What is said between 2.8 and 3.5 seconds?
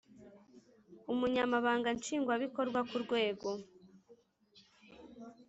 ku rwego